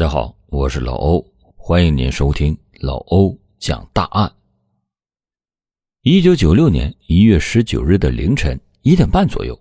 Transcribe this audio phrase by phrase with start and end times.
[0.00, 1.22] 大家好，我是老欧，
[1.56, 4.32] 欢迎您收听老欧讲大案。
[6.00, 9.60] 一九九六年一月十九日的凌晨一点半左右，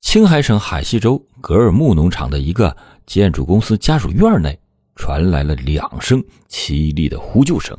[0.00, 4.58] 青海省海西州格尔木农场的一个建筑公司家属院内
[4.94, 7.78] 传来了两声凄厉的呼救声。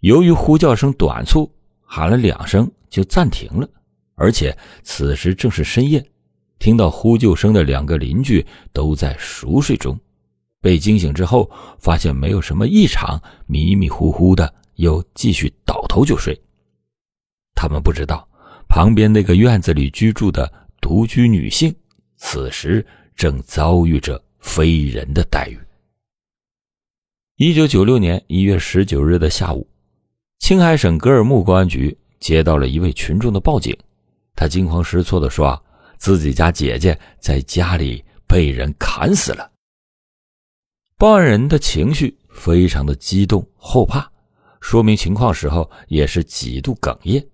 [0.00, 1.48] 由于呼叫声短促，
[1.82, 3.70] 喊了两声就暂停了，
[4.16, 6.04] 而且此时正是深夜。
[6.60, 9.98] 听到呼救声的两个邻居都在熟睡中，
[10.60, 16.38] 被惊醒之后，发现没有什么异常，迷迷糊糊的又继续倒头就睡。
[17.54, 18.28] 他们不知道，
[18.68, 20.52] 旁边那个院子里居住的
[20.82, 21.74] 独居女性，
[22.18, 22.86] 此时
[23.16, 25.58] 正遭遇着非人的待遇。
[27.36, 29.66] 一九九六年一月十九日的下午，
[30.40, 33.74] 青海省格尔木公安局接到了一位群众的报警，
[34.36, 35.58] 他惊慌失措的说。
[36.00, 39.52] 自己家姐姐在家里被人砍死了。
[40.96, 44.10] 报案人的情绪非常的激动后怕，
[44.62, 47.24] 说明情况时候也是几度哽咽。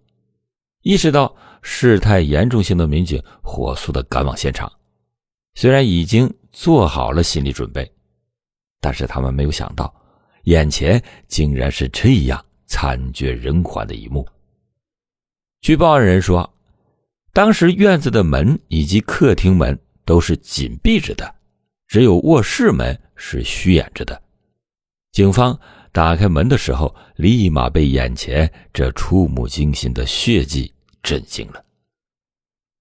[0.83, 4.71] 意识到事态严重性的民警火速的赶往现场，
[5.55, 7.89] 虽然已经做好了心理准备，
[8.81, 9.95] 但是他们没有想到，
[10.45, 14.27] 眼前竟然是这样惨绝人寰的一幕。
[15.61, 16.53] 据报案人说。
[17.37, 21.35] 当时院子的门以及客厅门都是紧闭着的，
[21.87, 24.23] 只有卧室门是虚掩着的。
[25.13, 25.61] 警方
[25.93, 31.63] 打开门的时候，立马被眼前这触目惊心的血迹震惊了。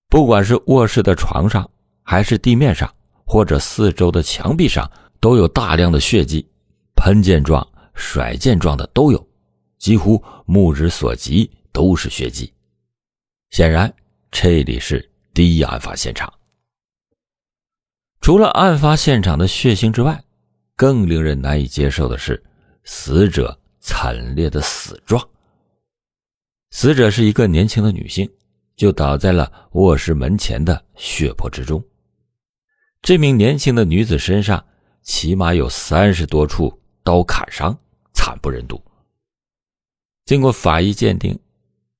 [0.07, 1.69] 不管是卧室的床上，
[2.01, 2.89] 还是地面上，
[3.25, 4.89] 或者四周的墙壁上，
[5.19, 6.47] 都有大量的血迹，
[6.95, 9.27] 喷溅状、甩溅状的都有，
[9.77, 12.53] 几乎目之所及都是血迹。
[13.49, 13.93] 显然。
[14.37, 16.31] 这里是第一案发现场。
[18.19, 20.21] 除了案发现场的血腥之外，
[20.75, 22.43] 更令人难以接受的是
[22.83, 25.25] 死者惨烈的死状。
[26.71, 28.29] 死者是一个年轻的女性，
[28.75, 31.81] 就倒在了卧室门前的血泊之中。
[33.01, 34.63] 这名年轻的女子身上
[35.01, 37.75] 起码有三十多处刀砍伤，
[38.13, 38.83] 惨不忍睹。
[40.25, 41.39] 经过法医鉴定，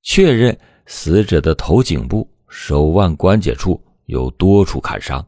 [0.02, 0.56] 确认。
[0.86, 5.26] 死者的头颈部、手腕关节处有多处砍伤，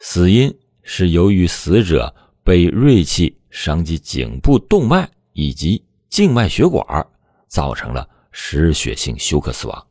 [0.00, 7.06] 死因是由于死者被锐器伤及颈部动脉以及静脉血管，
[7.46, 9.86] 造成了失血性休克死亡。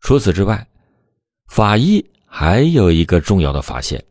[0.00, 0.64] 除此之外，
[1.48, 4.02] 法医还有一个重要的发现，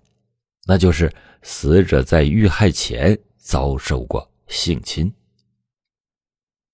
[0.68, 1.10] 那就是
[1.44, 5.10] 死者在遇害前遭受过性侵。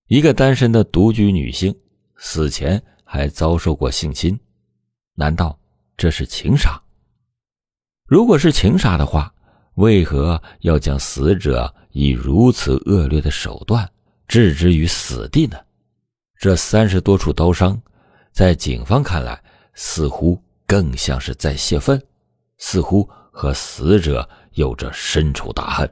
[0.08, 1.74] 一个单身的独居女性。
[2.24, 4.40] 死前还遭受过性侵，
[5.16, 5.58] 难道
[5.98, 6.80] 这是情杀？
[8.06, 9.34] 如果是情杀的话，
[9.74, 13.92] 为何要将死者以如此恶劣的手段
[14.28, 15.58] 置之于死地呢？
[16.38, 17.82] 这三十多处刀伤，
[18.32, 19.44] 在警方看来，
[19.74, 22.00] 似乎更像是在泄愤，
[22.60, 25.92] 似乎和死者有着深仇大恨。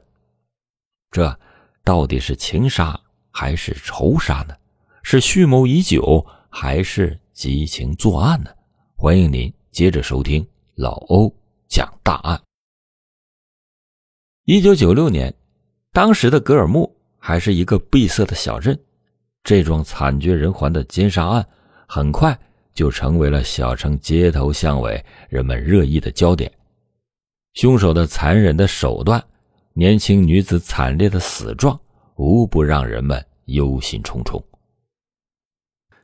[1.10, 1.36] 这
[1.82, 2.98] 到底是情杀
[3.32, 4.54] 还是仇杀呢？
[5.02, 8.50] 是蓄谋已久，还是激情作案呢？
[8.96, 11.34] 欢迎您接着收听老欧
[11.68, 12.40] 讲大案。
[14.44, 15.32] 一九九六年，
[15.92, 18.78] 当时的格尔木还是一个闭塞的小镇，
[19.42, 21.46] 这桩惨绝人寰的奸杀案
[21.86, 22.38] 很快
[22.74, 26.50] 就成为了小城街头巷尾人们热议的焦点。
[27.54, 29.22] 凶手的残忍的手段，
[29.72, 31.78] 年轻女子惨烈的死状，
[32.16, 34.42] 无不让人们忧心忡忡。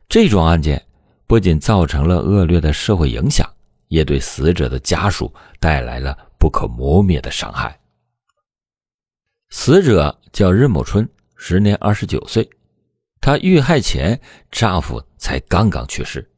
[0.08, 0.82] 这桩案件
[1.26, 3.48] 不仅造成了恶劣的社会影响，
[3.88, 7.78] 也对死者的家属带来了不可磨灭的伤害。
[9.50, 12.48] 死者叫任某春，时年二十九岁。
[13.20, 14.18] 她遇害前，
[14.50, 16.28] 丈夫才刚刚去世。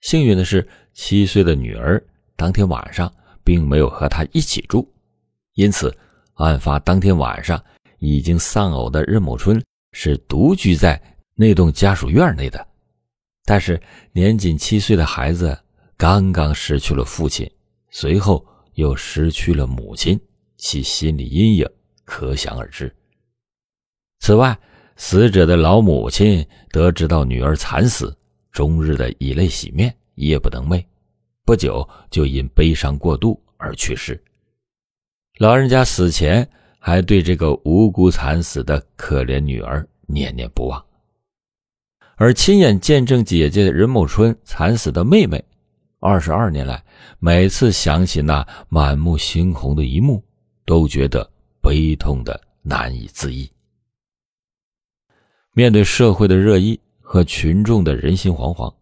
[0.00, 2.02] 幸运的是，七岁的女儿
[2.36, 3.12] 当天晚上
[3.42, 4.90] 并没有和她一起住，
[5.54, 5.94] 因此，
[6.34, 7.62] 案发当天晚上
[7.98, 9.62] 已经丧偶的任某春
[9.92, 11.00] 是独居在
[11.34, 12.66] 那栋家属院内的。
[13.44, 13.80] 但是
[14.12, 15.58] 年仅七岁的孩子
[15.96, 17.50] 刚刚失去了父亲，
[17.90, 18.44] 随后
[18.74, 20.18] 又失去了母亲，
[20.56, 21.68] 其心理阴影
[22.04, 22.94] 可想而知。
[24.20, 24.58] 此外，
[24.96, 28.16] 死者的老母亲得知到女儿惨死，
[28.50, 30.82] 终日的以泪洗面，夜不能寐，
[31.44, 34.22] 不久就因悲伤过度而去世。
[35.38, 36.48] 老人家死前
[36.78, 40.82] 还对这个无辜惨死的可怜女儿念念不忘。
[42.16, 45.44] 而亲眼见证姐姐任某春惨死的妹妹，
[45.98, 46.84] 二十二年来，
[47.18, 50.22] 每次想起那满目猩红的一幕，
[50.64, 51.28] 都觉得
[51.60, 53.50] 悲痛的难以自抑。
[55.52, 58.72] 面对社会的热议和群众的人心惶惶，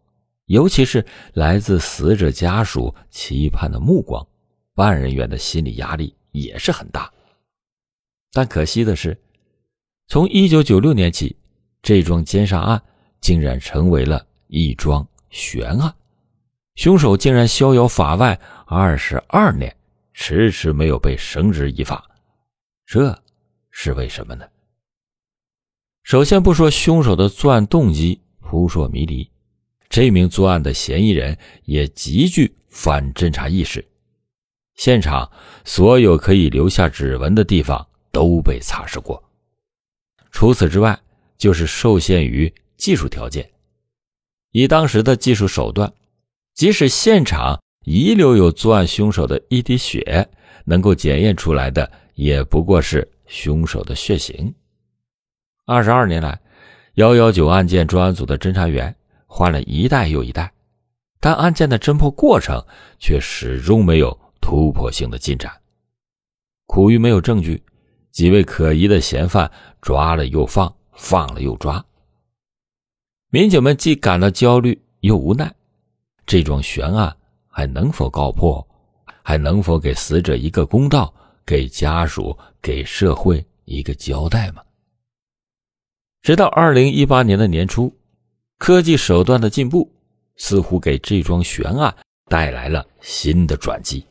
[0.46, 1.04] 尤其是
[1.34, 4.26] 来自死者家属期盼的目光，
[4.74, 7.10] 办案人员的心理压力也是很大。
[8.32, 9.18] 但可惜的是，
[10.08, 11.36] 从一九九六年起，
[11.82, 12.82] 这桩奸杀案
[13.22, 15.94] 竟然成为了一桩悬案，
[16.74, 19.74] 凶手竟然逍遥法外二十二年，
[20.12, 22.04] 迟迟没有被绳之以法，
[22.84, 23.18] 这
[23.70, 24.44] 是为什么呢？
[26.02, 29.30] 首先不说凶手的作案动机扑朔迷离，
[29.88, 33.82] 这名作案的嫌疑人也极具反侦查意识，
[34.74, 35.30] 现场
[35.64, 37.88] 所有可以留下指纹的地方。
[38.14, 39.24] 都被擦拭过。
[40.32, 41.00] 除此之外，
[41.38, 43.48] 就是受限于技术条件。
[44.50, 45.92] 以当时的技术手段，
[46.52, 50.28] 即使现场遗留有作案凶手的一滴血，
[50.64, 54.52] 能够检验出来的也不过是凶手的血型。
[55.64, 56.40] 二十二年来，
[56.94, 58.92] 幺幺九案件专案组的侦查员
[59.26, 60.52] 换了一代又一代，
[61.20, 62.60] 但案件的侦破过程
[62.98, 65.52] 却始终没有突破性的进展。
[66.66, 67.62] 苦于没有证据。
[68.10, 69.50] 几位可疑的嫌犯
[69.80, 71.82] 抓了又放，放了又抓。
[73.34, 75.50] 民警们既感到焦虑又无奈，
[76.26, 77.16] 这桩悬案
[77.48, 78.68] 还能否告破？
[79.22, 81.14] 还能否给死者一个公道？
[81.46, 84.62] 给家属、给社会一个交代吗？
[86.20, 87.96] 直到二零一八年的年初，
[88.58, 89.90] 科技手段的进步
[90.36, 91.96] 似乎给这桩悬案
[92.26, 94.04] 带来了新的转机。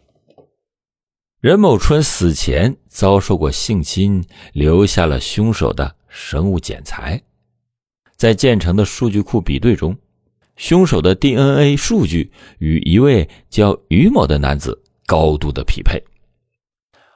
[1.40, 7.22] 任某春死前遭受过性侵，留下了凶手的生物检材，
[8.22, 9.98] 在建成的数据库比对中，
[10.56, 16.00] 凶手的 DNA 数据与一位叫于某的男子高度的匹配。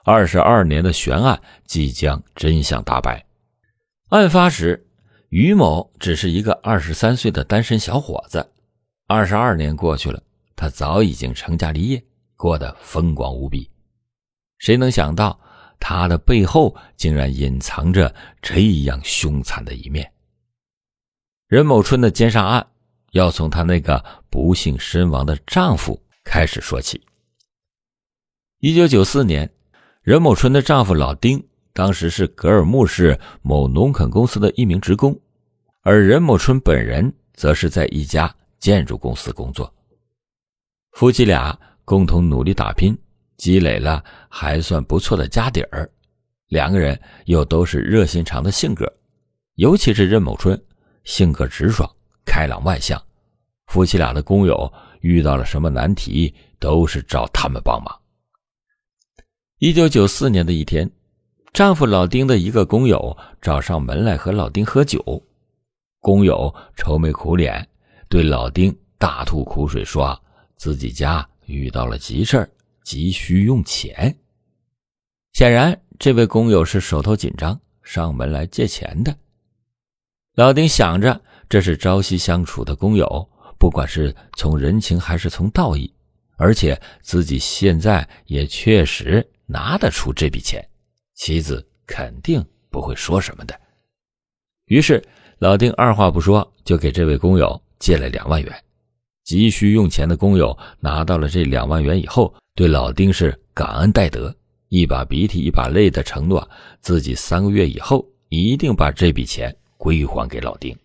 [0.03, 3.23] 二十二年的悬案即将真相大白。
[4.09, 4.83] 案发时，
[5.29, 8.43] 于某只是一个二十三岁的单身小伙子。
[9.05, 10.19] 二十二年过去了，
[10.55, 12.03] 他早已经成家立业，
[12.35, 13.69] 过得风光无比。
[14.57, 15.39] 谁能想到，
[15.79, 18.11] 他的背后竟然隐藏着
[18.41, 20.11] 这样凶残的一面？
[21.47, 22.65] 任某春的奸杀案
[23.11, 27.01] 要从她那个不幸身亡的丈夫开始说起。
[28.59, 29.49] 一九九四年，
[30.01, 31.41] 任某春的丈夫老丁
[31.73, 35.19] 当时是格尔木市某农垦公司的一名职工，
[35.81, 39.71] 而任某春本人则是在一家建筑公司工作。
[40.93, 42.97] 夫妻俩共同努力打拼。
[43.37, 45.91] 积累了还算不错的家底儿，
[46.47, 48.89] 两个人又都是热心肠的性格，
[49.55, 50.57] 尤其是任某春
[51.05, 51.89] 性格直爽、
[52.25, 53.01] 开朗外向，
[53.67, 57.97] 夫妻俩的工友遇到了什么难题都是找他们帮忙。
[59.59, 60.91] 一九九四年的一天，
[61.53, 65.01] 丈夫老丁的一个工友找上门来和老丁喝酒，
[66.01, 67.65] 工友愁眉苦脸，
[68.09, 70.21] 对老丁大吐苦水，说
[70.57, 72.51] 自己家遇到了急事。
[72.83, 74.15] 急需用钱，
[75.33, 79.17] 显然这位工友是手头紧张，上门来借钱的。
[80.35, 85.89] 老丁想着，这是朝夕相处的工友，不管是从人情还是从道义，
[86.35, 90.61] 而且自己现在也确实拿得出这笔钱，
[91.13, 93.57] 妻子肯定不会说什么的。
[94.65, 95.01] 于是，
[95.39, 98.53] 老丁二话不说就给这位工友借了两万元。
[99.23, 102.33] 急需用钱的工友拿到了这两万元以后。
[102.55, 104.33] 对老丁是感恩戴德，
[104.69, 106.49] 一把鼻涕一把泪的承诺，
[106.79, 110.77] 自己三个月以后一定把这笔钱归还给老丁。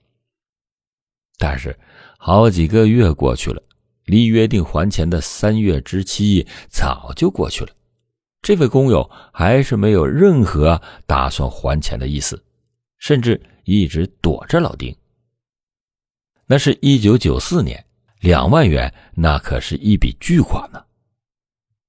[1.38, 1.78] 但是，
[2.18, 3.62] 好几个月过去了，
[4.04, 7.70] 离约定还钱的三月之期早就过去了，
[8.42, 12.42] 这位工友还是没有任何打算还钱的意思，
[12.98, 14.94] 甚至一直躲着老丁。
[16.46, 17.84] 那是一九九四年，
[18.20, 20.84] 两万元那可是一笔巨款呢。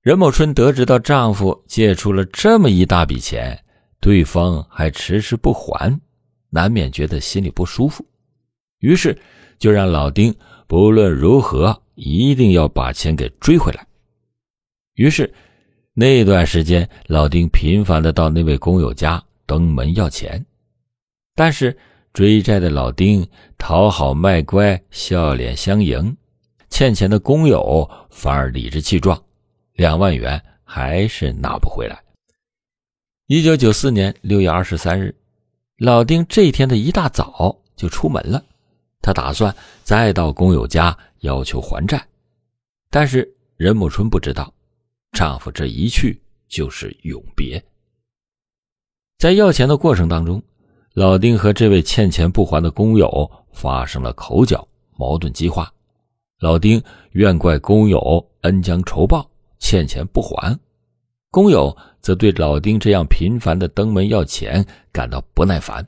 [0.02, 3.64] 任某春得知到丈夫借出了这么一大笔钱，
[4.00, 6.00] 对方还迟迟不还，
[6.52, 8.06] 难免觉得心里不舒服，
[8.80, 9.18] 于是
[9.58, 10.36] 就让老丁
[10.68, 13.88] 不论如何一定要把钱给追回来。
[14.96, 15.34] 于是
[15.94, 20.46] 那段时间，老丁频繁的到那位工友家登门要钱，
[21.34, 21.76] 但是
[22.14, 23.28] 追债的老丁
[23.58, 26.16] 讨好卖乖，笑脸相迎，
[26.70, 29.22] 欠钱的工友反而理直气壮。
[29.76, 31.98] 两万元还是拿不回来。
[33.28, 35.16] 一九九四年六月二十三日，
[35.84, 38.46] 老丁这天的一大早就出门了，
[39.02, 42.08] 他打算再到工友家要求还债。
[42.92, 44.54] 但是任木春不知道，
[45.12, 47.60] 丈夫这一去就是永别。
[49.18, 50.40] 在要钱的过程当中，
[50.94, 55.74] 老丁和这位欠钱不还的工友发生了口角，矛盾激化。
[56.38, 56.80] 老丁
[57.14, 60.56] 怨怪工友恩将仇报，欠钱不还；
[61.32, 65.86] 工友则对老丁这样频繁的登门要钱感到不耐烦。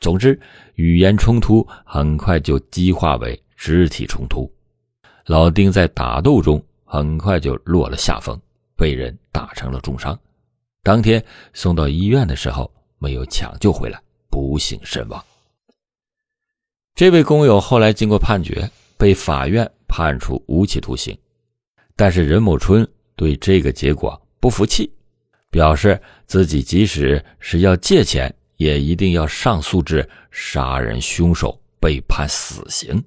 [0.00, 0.40] 总之，
[0.76, 4.48] 语言冲突很快就激化为肢体冲突。
[5.24, 8.40] 老丁在打斗中很快就落了下风，
[8.76, 10.16] 被人打成了重伤。
[10.84, 11.22] 当天
[11.52, 14.00] 送到医院的时候，没有抢救回来，
[14.30, 15.20] 不幸身亡。
[16.94, 21.18] 这位工友后来经过判决，被法院判处无期徒刑。
[21.96, 22.86] 但是任某春
[23.16, 24.88] 对这个结果不服气，
[25.50, 28.32] 表示自己即使是要借钱。
[28.58, 33.04] 也一定要上诉至杀人凶手被判死刑。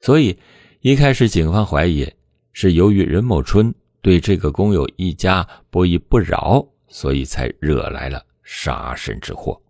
[0.00, 0.38] 所以，
[0.80, 2.10] 一开始警方怀疑
[2.52, 9.60] 是由于任某春对这个工友一家不依不饶，所以才惹来了杀身之祸。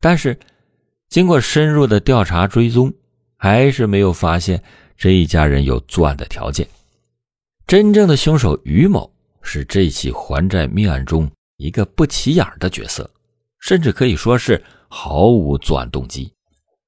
[0.00, 0.36] 但是，
[1.08, 2.92] 经过深入的调查追踪，
[3.36, 4.60] 还是没有发现
[4.96, 6.66] 这一家人有作案的条件。
[7.64, 9.12] 真正的凶手于某
[9.48, 13.10] 是这起还债命案中一个不起眼的角色。
[13.60, 16.32] 甚至可以说是毫无作案动机。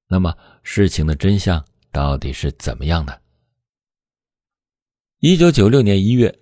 [0.07, 3.21] 那么，事情的真相到底是怎么样的？
[5.19, 6.33] 一九九六年一月，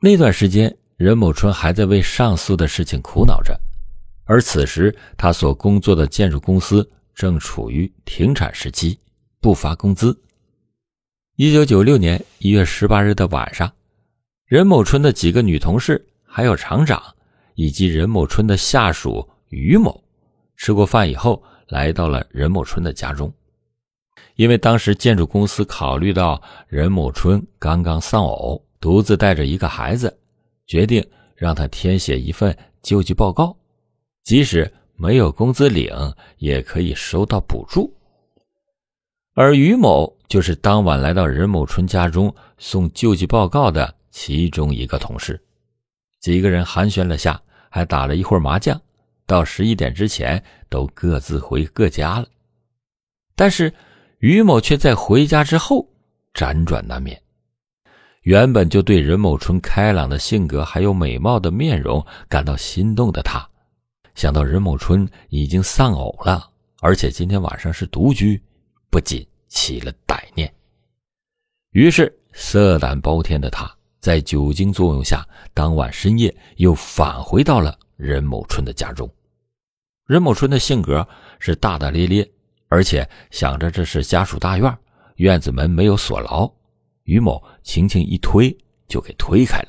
[0.00, 3.54] 那段时间，任某春还在为上诉的事情苦恼着，
[4.24, 8.98] 而此时他所工作的建筑公司正处于停产时期，
[9.40, 10.18] 不发工资。
[11.36, 13.70] 一九九六年一月十八日的晚上，
[14.46, 17.02] 任某春的几个女同事，还有厂长，
[17.56, 19.28] 以及任某春的下属。
[19.48, 20.04] 于某
[20.56, 23.32] 吃过饭以后，来到了任某春的家中。
[24.36, 30.16] 因为当时建筑公司考虑到任某春刚刚丧偶，独自带着一个孩子，
[30.64, 33.56] 决定让他填写一份救济报告，
[34.22, 35.90] 即使没有工资领，
[36.38, 37.92] 也可以收到补助。
[39.34, 45.38] 而于某就是当晚来到任某春家中送救济报告的其中一个同事。
[46.20, 48.80] 几个人寒暄了下，还打了一会儿麻将。
[49.26, 52.26] 到十一点之前，都各自回各家了。
[53.34, 53.70] 但是
[54.20, 55.86] 于某却在回家之后
[56.32, 57.20] 辗转难眠。
[58.22, 63.46] 原本就对任某春开朗的性格还有美貌的面容感到心动的他，
[64.14, 68.42] 想到任某春已经丧偶了，而且今天晚上是独居，
[68.88, 70.50] 不禁起了歹念。
[71.72, 79.08] 于是色胆包天的他，在酒精作用下，当晚深夜又返回到了任某春的家中。
[80.06, 81.06] 任某春的性格
[81.38, 82.30] 是大大咧咧，
[82.68, 84.78] 而且想着这是家属大院，
[85.16, 86.48] 院子门没有锁牢，
[87.04, 89.68] 于某轻轻一推就给推开了。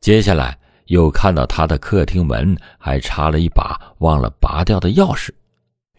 [0.00, 5.30] 接下来又看到他的客厅门还插了一把忘了拔掉的钥匙，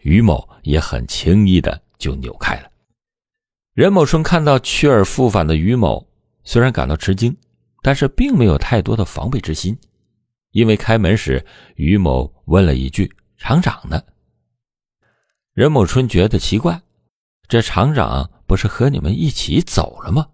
[0.00, 2.70] 于某也很轻易的就扭开了。
[3.74, 6.06] 任某春看到去而复返的于某，
[6.44, 7.36] 虽然感到吃惊，
[7.82, 9.76] 但是并没有太多的防备之心，
[10.52, 11.44] 因为开门时
[11.76, 13.10] 于某问了一句。
[13.36, 14.02] 厂长呢？
[15.52, 16.80] 任某春觉得奇怪，
[17.46, 20.28] 这厂长不是和你们一起走了吗？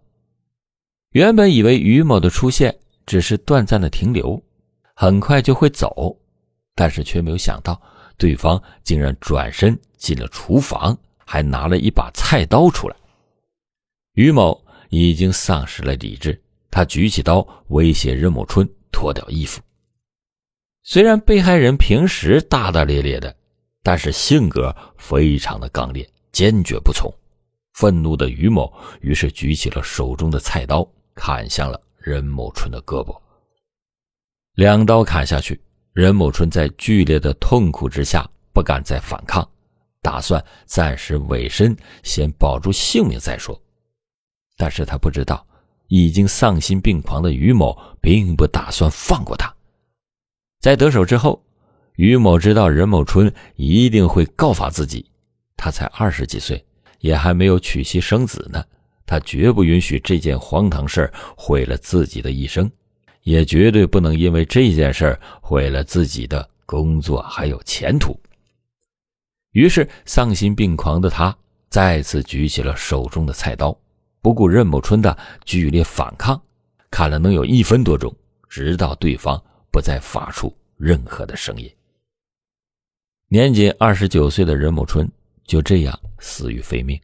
[1.11, 4.41] 原本以为于某的出现只是短暂的停留，
[4.95, 6.17] 很快就会走，
[6.77, 7.83] 但是却没有想到
[8.17, 12.95] 对方竟然转身进了厨房，还拿了一把菜刀出来。
[14.13, 19.61] 于某已经丧失了理智，他举起刀威胁任某春脱掉衣服。
[20.83, 23.35] 虽然被害人平时大大咧咧的，
[23.83, 27.13] 但是性格非常的刚烈，坚决不从。
[27.75, 33.17] 愤怒的于某于是举起了手中的菜刀，砍向了任某春的胳膊。
[34.55, 35.59] 两刀砍下去，
[35.93, 39.49] 任某春在剧烈的痛苦之下不敢再反抗，
[40.03, 43.59] 打算暂时委身，先保住性命再说。
[44.61, 45.43] 但是他不知道，
[45.89, 49.51] 已经丧心病狂的于某并不打算放过他。
[50.61, 51.43] 在得手之后，
[51.97, 55.07] 于某知道任某春一定会告发自己。
[55.57, 56.63] 他才二十几岁，
[56.99, 58.63] 也还没有娶妻生子呢。
[59.07, 62.71] 他绝不允许这件荒唐事毁了自己的一生，
[63.23, 68.15] 也绝对不能因为这件事毁了自己的工作还有前途。
[69.53, 71.35] 于是，丧心病狂的他
[71.71, 73.75] 再次举起了手中的菜刀，
[74.23, 76.41] 不顾任某春的剧烈反抗，
[76.91, 78.15] 砍了能有一分多钟，
[78.49, 79.43] 直到对方。
[79.73, 81.73] 不再发出任何的声音。
[83.29, 85.09] 年仅二十九岁的任某春
[85.45, 87.01] 就这样死于非命。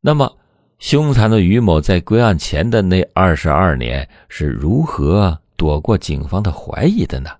[0.00, 0.36] 那么，
[0.80, 7.30] 凶残的于某在归案前的那二十二年是如何躲过警方的怀疑的呢？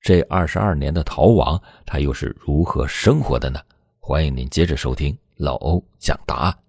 [0.00, 3.60] 这二十二年的逃亡，他又是如何生活的呢？
[4.00, 6.65] 欢迎您接着收听老欧讲答案。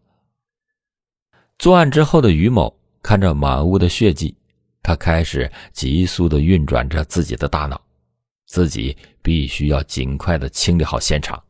[1.57, 4.35] 作案之后的于某看着满屋的血迹，
[4.83, 7.81] 他开始急速的运转着自己的大脑，
[8.45, 11.41] 自己必须要尽快的清理好现场，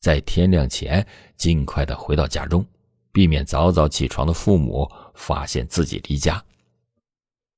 [0.00, 1.04] 在天亮前
[1.36, 2.64] 尽快的回到家中，
[3.12, 6.42] 避免早早起床的父母发现自己离家。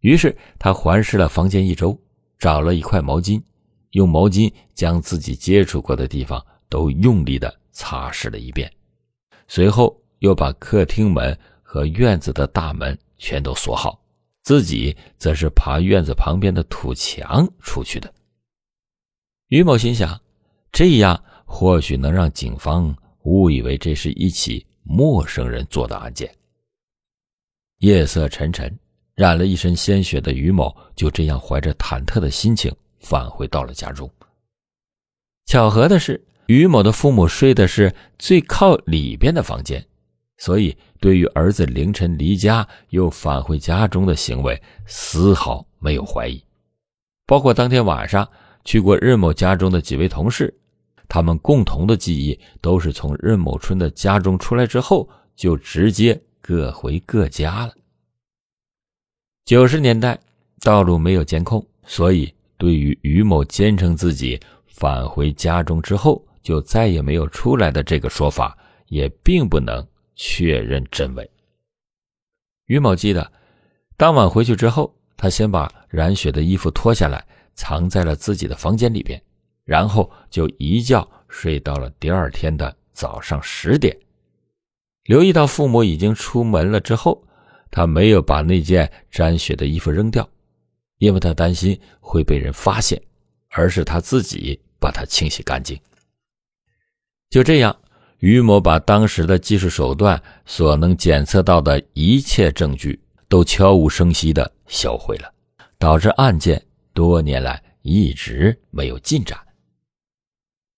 [0.01, 1.99] 于是他环视了房间一周，
[2.39, 3.43] 找了一块毛巾，
[3.91, 7.55] 用毛巾将自己接触过的地方都用力的。
[7.71, 8.69] 擦拭了一遍，
[9.47, 11.39] 随后又把客厅门
[11.71, 14.01] 和院子的大门全都锁好，
[14.43, 18.11] 自己则是爬院子旁边的土墙出去的。
[19.49, 20.19] 于某心想，
[20.73, 26.35] 这样或许能让警方误以为这是一起陌生人做的案件。
[27.81, 28.75] 夜色沉沉，
[29.15, 34.11] 染了一身鲜血的于某就这样怀着忐忑的心情返回到了家中。
[35.45, 36.25] 巧合的是。
[36.47, 39.87] 于某的父母睡的是最靠里边的房间，
[40.39, 46.43] 所以对于儿子凌晨离家又返回家中的行为丝毫没有怀疑。
[47.27, 48.27] 包括当天晚上
[48.65, 50.53] 去过任某家中的几位同事，
[51.09, 57.75] 他们共同的记忆都是从任某春的家中出来之后就直接各回各家了。
[59.45, 60.19] 九十年代
[60.63, 66.25] 道路没有监控，所以对于于某坚称自己返回家中之后。
[66.41, 69.87] 就再也没有出来的这个说法，也并不能
[70.19, 71.31] 确认真伪。
[72.67, 73.33] 于某记得，
[73.97, 79.23] 当晚回去之后，他先把染血的衣服脱下来，藏在了自己的房间里边，
[79.65, 83.97] 然后就一觉睡到了第二天的早上十点。
[85.05, 87.27] 留意到父母已经出门了之后，
[87.71, 90.29] 他没有把那件沾血的衣服扔掉，
[90.99, 93.01] 因为他担心会被人发现，
[93.51, 95.81] 而是他自己把它清洗干净。
[97.31, 97.75] 就这样，
[98.19, 105.33] 于某把当时的技术手段所能检测到的一切证据都悄无声息地销毁了，
[105.79, 106.61] 导致案件
[106.93, 109.39] 多年来一直没有进展。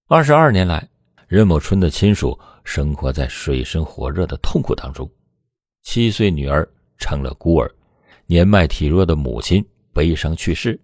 [0.07, 0.87] 二十二年来，
[1.29, 5.09] 任某春的亲属生活在水深火热的痛苦当中，
[5.83, 7.73] 七岁女儿成了孤儿，
[8.27, 10.79] 年迈体弱的母亲悲伤去世，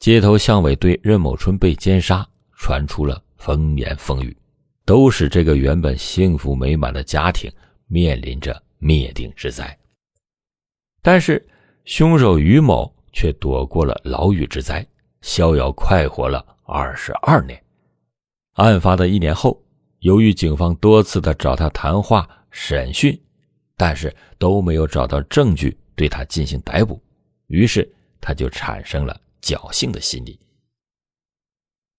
[0.00, 2.26] 街头巷尾对任某春被奸杀
[2.56, 4.36] 传出了风言风语。
[4.86, 7.50] 都使这个原本幸福美满的家庭
[7.86, 9.78] 面临着灭顶之灾。
[11.00, 11.46] 但是，
[11.84, 14.86] 凶手于某却躲过了牢狱之灾，
[15.22, 17.62] 逍遥快活了二十二年。
[18.54, 19.62] 案发的一年后，
[20.00, 23.18] 由于警方多次的找他谈话、审讯，
[23.76, 27.02] 但是都没有找到证据对他进行逮捕，
[27.46, 30.38] 于是他就产生了侥幸的心理。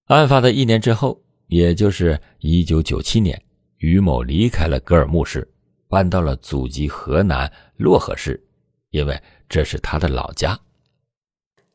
[0.05, 1.24] 案发的一年之后。
[1.47, 3.41] 也就是一九九七年，
[3.77, 5.47] 于某离开了格尔木市，
[5.87, 8.43] 搬到了祖籍河南漯河市，
[8.89, 10.59] 因为这是他的老家。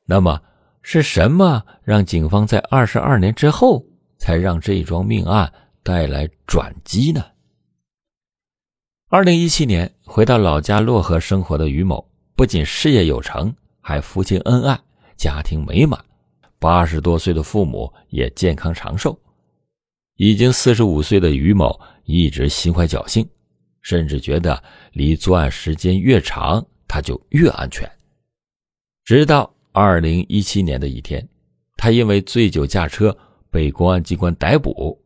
[0.07, 0.43] 那么
[0.83, 3.87] 是什么让警方在二十二年之后
[4.19, 5.53] 才让这桩命案
[5.83, 7.25] 带来转机呢？
[9.09, 14.79] 二零一七年回到老家漯河生活的于某，不仅事业有成，还夫妻恩爱，
[15.17, 16.05] 家庭美满，
[16.59, 19.19] 八十多岁的父母也健康长寿。
[20.21, 23.27] 已经四十五岁的于某一直心怀侥幸，
[23.81, 27.91] 甚至觉得离作案时间越长，他就越安全。
[29.03, 31.27] 直到二零一七年的一天，
[31.79, 33.17] 他因为醉酒驾车
[33.51, 35.03] 被公安机关逮捕。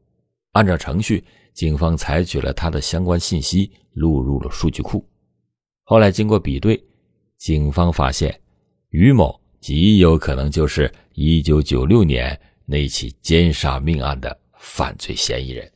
[0.51, 1.23] 按照程序，
[1.53, 5.09] 警方采取了他的相关信息，录入了数据库。
[5.85, 6.85] 后来经过比对，
[7.39, 8.37] 警方发现
[8.89, 14.41] 于某极有可能就是一九九六年那起奸杀命案的。
[14.65, 15.71] 犯罪嫌疑人。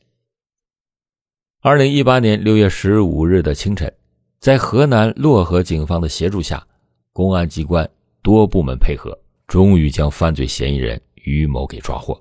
[1.61, 3.93] 二零一八年六月十五日的清晨，
[4.39, 6.65] 在河南漯河警方的协助下，
[7.13, 7.87] 公安机关
[8.23, 12.19] 多部门配合，终于将犯罪嫌疑人于某给抓获，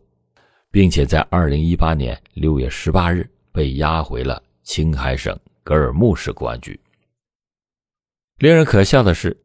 [0.71, 6.79] 并且在二零一八年六月十八日被押回了青海省格尔木市公安局。
[8.37, 9.37] 令人可笑的是，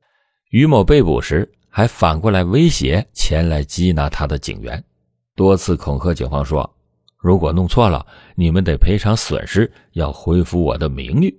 [0.50, 4.84] 于某被捕时还反过来威胁前来缉拿他的警员，
[5.36, 6.70] 多次恐吓警方说。
[7.24, 8.06] 如果弄错了，
[8.36, 11.34] 你们得赔偿损失，要恢复我的名誉。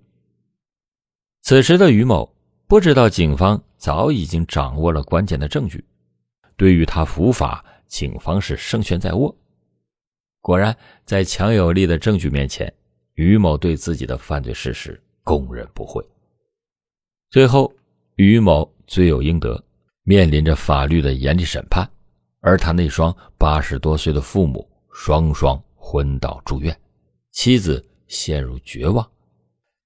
[1.42, 2.34] 此时的于某
[2.66, 5.84] 不知道，警方早已经掌握了关键的证据，
[6.56, 9.36] 对于他伏法，警方是胜券在握。
[10.40, 12.72] 果然，在强有力的证据面前，
[13.16, 16.02] 于某对自己的犯罪事实供认不讳。
[17.28, 17.70] 最后，
[18.16, 19.62] 于某罪有应得，
[20.04, 21.86] 面临着法律的严厉审判，
[22.40, 26.74] 而他那双八十多岁的父母双双昏倒住院，
[27.30, 29.06] 妻子陷入绝望。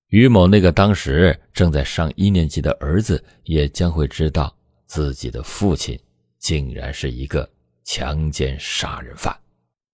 [0.07, 4.55] 于某那个当时正在上一年级的儿子也将会知道
[4.87, 5.99] 自己的父亲
[6.39, 7.47] 竟然是一个
[7.85, 9.37] 强奸杀人犯。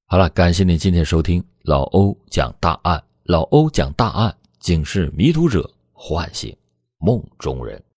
[0.07, 3.03] 好了，感谢您今天收听老欧讲大案。
[3.25, 6.55] 老欧讲大案，警示迷途者，唤醒
[6.99, 7.83] 梦中人。